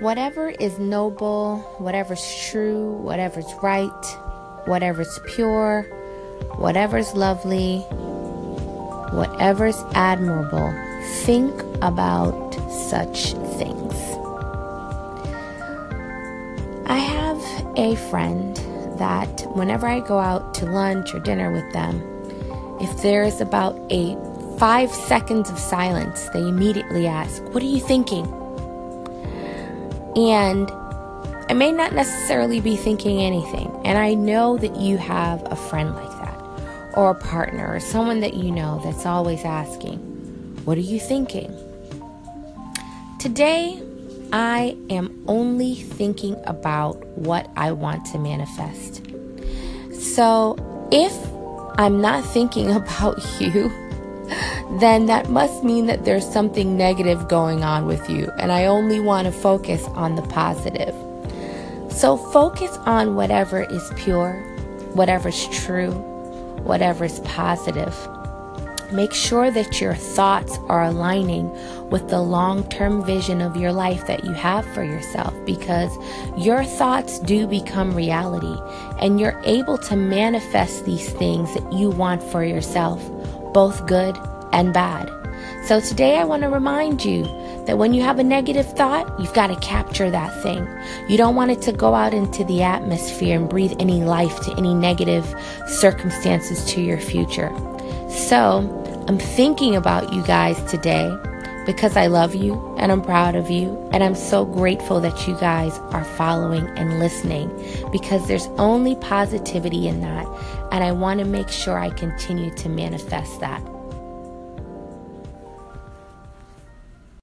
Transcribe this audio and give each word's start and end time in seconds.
Whatever 0.00 0.50
is 0.50 0.78
noble, 0.78 1.58
whatever's 1.78 2.22
true, 2.48 2.92
whatever's 2.98 3.52
right, 3.60 4.04
whatever's 4.64 5.18
pure, 5.26 5.82
whatever's 6.54 7.14
lovely, 7.14 7.80
whatever's 9.10 9.76
admirable, 9.94 10.72
think 11.24 11.52
about 11.82 12.54
such 12.88 13.32
things. 13.58 13.94
I 16.86 16.98
have 16.98 17.42
a 17.76 17.96
friend 18.08 18.56
that 19.00 19.42
whenever 19.56 19.88
I 19.88 19.98
go 19.98 20.20
out 20.20 20.54
to 20.54 20.66
lunch 20.66 21.12
or 21.12 21.18
dinner 21.18 21.50
with 21.50 21.72
them, 21.72 22.00
if 22.80 23.02
there 23.02 23.24
is 23.24 23.40
about 23.40 23.76
a 23.90 24.16
five 24.60 24.92
seconds 24.92 25.50
of 25.50 25.58
silence, 25.58 26.28
they 26.28 26.38
immediately 26.38 27.08
ask, 27.08 27.42
What 27.52 27.64
are 27.64 27.66
you 27.66 27.80
thinking? 27.80 28.32
And 30.18 30.68
I 31.48 31.54
may 31.54 31.70
not 31.70 31.92
necessarily 31.92 32.60
be 32.60 32.74
thinking 32.74 33.20
anything. 33.20 33.70
And 33.84 33.96
I 33.96 34.14
know 34.14 34.58
that 34.58 34.74
you 34.74 34.98
have 34.98 35.40
a 35.50 35.54
friend 35.54 35.94
like 35.94 36.10
that, 36.10 36.34
or 36.94 37.10
a 37.10 37.14
partner, 37.14 37.72
or 37.72 37.78
someone 37.78 38.18
that 38.20 38.34
you 38.34 38.50
know 38.50 38.80
that's 38.82 39.06
always 39.06 39.44
asking, 39.44 39.98
What 40.64 40.76
are 40.76 40.82
you 40.82 40.98
thinking? 40.98 41.54
Today, 43.20 43.80
I 44.32 44.76
am 44.90 45.24
only 45.28 45.76
thinking 45.76 46.36
about 46.46 47.06
what 47.16 47.48
I 47.56 47.70
want 47.70 48.04
to 48.06 48.18
manifest. 48.18 49.02
So 49.92 50.56
if 50.90 51.12
I'm 51.78 52.00
not 52.00 52.24
thinking 52.24 52.72
about 52.82 53.18
you, 53.40 53.70
then 54.70 55.06
that 55.06 55.30
must 55.30 55.64
mean 55.64 55.86
that 55.86 56.04
there's 56.04 56.30
something 56.30 56.76
negative 56.76 57.26
going 57.26 57.64
on 57.64 57.86
with 57.86 58.10
you, 58.10 58.30
and 58.38 58.52
I 58.52 58.66
only 58.66 59.00
want 59.00 59.26
to 59.26 59.32
focus 59.32 59.84
on 59.94 60.14
the 60.14 60.22
positive. 60.22 60.94
So 61.90 62.16
focus 62.16 62.76
on 62.84 63.16
whatever 63.16 63.62
is 63.62 63.90
pure, 63.96 64.34
whatever's 64.92 65.48
true, 65.48 65.92
whatever's 66.62 67.20
positive. 67.20 67.96
Make 68.92 69.12
sure 69.12 69.50
that 69.50 69.80
your 69.80 69.94
thoughts 69.94 70.58
are 70.68 70.84
aligning 70.84 71.50
with 71.90 72.08
the 72.08 72.20
long 72.20 72.68
term 72.68 73.04
vision 73.04 73.40
of 73.40 73.56
your 73.56 73.72
life 73.72 74.06
that 74.06 74.24
you 74.24 74.32
have 74.32 74.66
for 74.74 74.82
yourself 74.82 75.34
because 75.44 75.94
your 76.36 76.64
thoughts 76.64 77.18
do 77.18 77.46
become 77.46 77.94
reality 77.94 78.56
and 79.00 79.18
you're 79.18 79.40
able 79.44 79.78
to 79.78 79.96
manifest 79.96 80.84
these 80.84 81.10
things 81.10 81.52
that 81.54 81.72
you 81.72 81.90
want 81.90 82.22
for 82.22 82.44
yourself, 82.44 83.02
both 83.52 83.86
good 83.86 84.16
and 84.52 84.72
bad. 84.72 85.10
So 85.66 85.80
today 85.80 86.18
I 86.18 86.24
want 86.24 86.42
to 86.42 86.48
remind 86.48 87.04
you 87.04 87.24
that 87.66 87.76
when 87.76 87.92
you 87.92 88.02
have 88.02 88.18
a 88.18 88.24
negative 88.24 88.66
thought, 88.76 89.20
you've 89.20 89.34
got 89.34 89.48
to 89.48 89.56
capture 89.56 90.10
that 90.10 90.42
thing. 90.42 90.66
You 91.08 91.18
don't 91.18 91.34
want 91.34 91.50
it 91.50 91.60
to 91.62 91.72
go 91.72 91.94
out 91.94 92.14
into 92.14 92.42
the 92.44 92.62
atmosphere 92.62 93.36
and 93.38 93.48
breathe 93.48 93.74
any 93.78 94.02
life 94.02 94.40
to 94.42 94.54
any 94.56 94.74
negative 94.74 95.26
circumstances 95.66 96.64
to 96.72 96.80
your 96.80 96.98
future. 96.98 97.52
So, 98.08 98.74
I'm 99.06 99.18
thinking 99.18 99.76
about 99.76 100.12
you 100.12 100.22
guys 100.22 100.62
today 100.70 101.14
because 101.66 101.98
I 101.98 102.06
love 102.06 102.34
you 102.34 102.54
and 102.78 102.90
I'm 102.90 103.02
proud 103.02 103.36
of 103.36 103.50
you. 103.50 103.78
And 103.92 104.02
I'm 104.02 104.14
so 104.14 104.46
grateful 104.46 105.00
that 105.00 105.28
you 105.28 105.34
guys 105.34 105.78
are 105.92 106.04
following 106.04 106.66
and 106.78 106.98
listening 106.98 107.48
because 107.92 108.26
there's 108.26 108.46
only 108.56 108.96
positivity 108.96 109.86
in 109.86 110.00
that. 110.00 110.26
And 110.72 110.82
I 110.82 110.92
want 110.92 111.20
to 111.20 111.26
make 111.26 111.50
sure 111.50 111.78
I 111.78 111.90
continue 111.90 112.54
to 112.56 112.70
manifest 112.70 113.40
that. 113.40 113.62